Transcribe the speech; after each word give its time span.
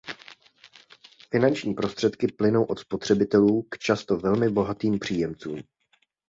Finanční 1.31 1.73
prostředky 1.73 2.27
plynou 2.27 2.63
od 2.63 2.79
spotřebitelů 2.79 3.63
k 3.69 3.77
často 3.77 4.17
velmi 4.17 4.49
bohatým 4.49 4.99
příjemcům. 4.99 5.59